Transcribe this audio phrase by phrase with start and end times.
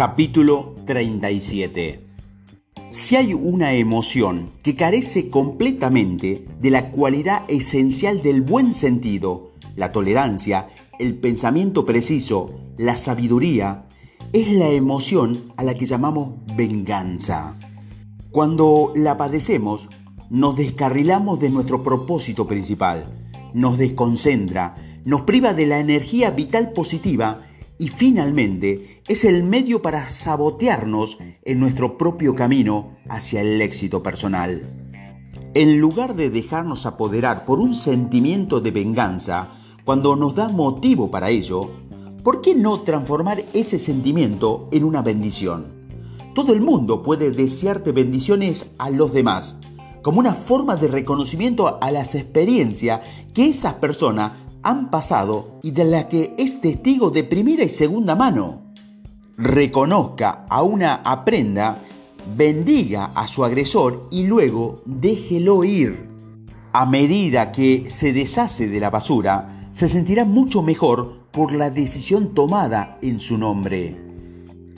[0.00, 2.00] Capítulo 37
[2.88, 9.92] Si hay una emoción que carece completamente de la cualidad esencial del buen sentido, la
[9.92, 10.68] tolerancia,
[10.98, 13.88] el pensamiento preciso, la sabiduría,
[14.32, 17.58] es la emoción a la que llamamos venganza.
[18.30, 19.90] Cuando la padecemos,
[20.30, 23.04] nos descarrilamos de nuestro propósito principal,
[23.52, 27.42] nos desconcentra, nos priva de la energía vital positiva
[27.76, 34.92] y finalmente es el medio para sabotearnos en nuestro propio camino hacia el éxito personal.
[35.52, 39.48] En lugar de dejarnos apoderar por un sentimiento de venganza,
[39.84, 41.72] cuando nos da motivo para ello,
[42.22, 45.88] ¿por qué no transformar ese sentimiento en una bendición?
[46.32, 49.56] Todo el mundo puede desearte bendiciones a los demás,
[50.02, 53.00] como una forma de reconocimiento a las experiencias
[53.34, 58.14] que esas personas han pasado y de la que es testigo de primera y segunda
[58.14, 58.69] mano.
[59.42, 61.78] Reconozca a una aprenda,
[62.36, 66.10] bendiga a su agresor y luego déjelo ir.
[66.74, 72.34] A medida que se deshace de la basura, se sentirá mucho mejor por la decisión
[72.34, 73.96] tomada en su nombre.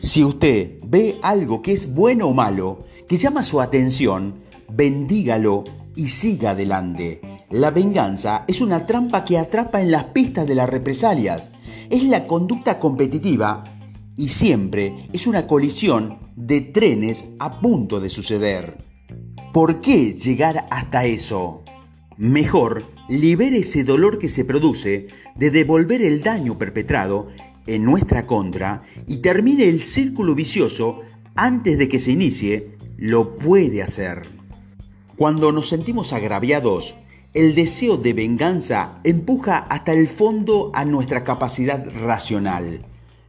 [0.00, 5.62] Si usted ve algo que es bueno o malo, que llama su atención, bendígalo
[5.94, 7.20] y siga adelante.
[7.50, 11.52] La venganza es una trampa que atrapa en las pistas de las represalias.
[11.90, 13.62] Es la conducta competitiva
[14.18, 18.76] y siempre es una colisión de trenes a punto de suceder.
[19.54, 21.62] ¿Por qué llegar hasta eso?
[22.16, 27.28] Mejor libere ese dolor que se produce de devolver el daño perpetrado
[27.68, 31.00] en nuestra contra y termine el círculo vicioso
[31.36, 34.22] antes de que se inicie, lo puede hacer.
[35.16, 36.96] Cuando nos sentimos agraviados,
[37.34, 42.87] el deseo de venganza empuja hasta el fondo a nuestra capacidad racional.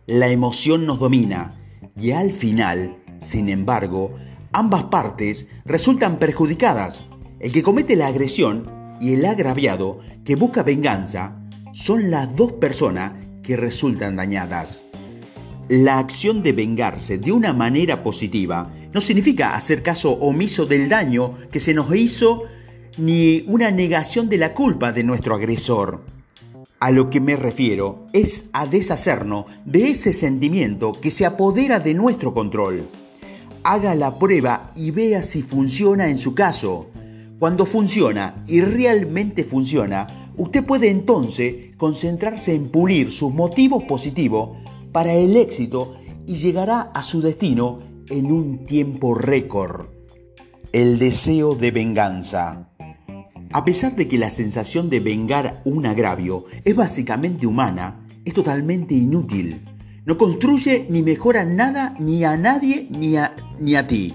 [0.09, 1.53] La emoción nos domina
[1.95, 4.09] y al final, sin embargo,
[4.51, 7.03] ambas partes resultan perjudicadas.
[7.39, 11.39] El que comete la agresión y el agraviado que busca venganza
[11.73, 13.11] son las dos personas
[13.43, 14.83] que resultan dañadas.
[15.67, 21.35] La acción de vengarse de una manera positiva no significa hacer caso omiso del daño
[21.51, 22.45] que se nos hizo
[22.97, 26.03] ni una negación de la culpa de nuestro agresor.
[26.81, 31.93] A lo que me refiero es a deshacernos de ese sentimiento que se apodera de
[31.93, 32.87] nuestro control.
[33.63, 36.89] Haga la prueba y vea si funciona en su caso.
[37.37, 44.57] Cuando funciona y realmente funciona, usted puede entonces concentrarse en pulir sus motivos positivos
[44.93, 47.79] para el éxito y llegará a su destino
[48.09, 49.87] en un tiempo récord.
[50.71, 52.68] El deseo de venganza.
[53.51, 58.93] A pesar de que la sensación de vengar un agravio es básicamente humana, es totalmente
[58.93, 59.65] inútil.
[60.05, 64.13] No construye ni mejora nada ni a nadie ni a, ni a ti.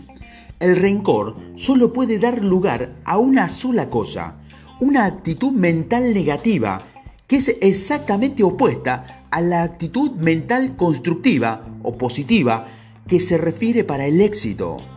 [0.60, 4.38] El rencor solo puede dar lugar a una sola cosa,
[4.80, 6.80] una actitud mental negativa,
[7.26, 12.66] que es exactamente opuesta a la actitud mental constructiva o positiva
[13.08, 14.93] que se refiere para el éxito.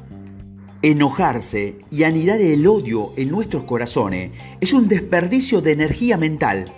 [0.83, 4.29] Enojarse y anidar el odio en nuestros corazones
[4.61, 6.71] es un desperdicio de energía mental,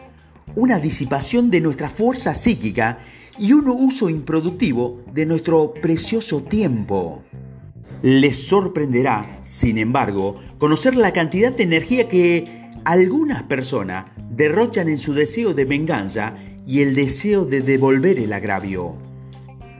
[0.55, 2.99] una disipación de nuestra fuerza psíquica
[3.37, 7.23] y un uso improductivo de nuestro precioso tiempo.
[8.01, 15.13] Les sorprenderá, sin embargo, conocer la cantidad de energía que algunas personas derrochan en su
[15.13, 19.08] deseo de venganza y el deseo de devolver el agravio.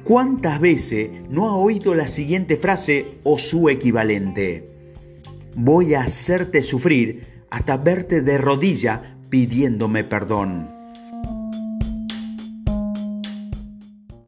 [0.04, 4.66] ¿Cuántas veces no ha oído la siguiente frase o su equivalente?
[5.56, 10.79] Voy a hacerte sufrir hasta verte de rodilla pidiéndome perdón.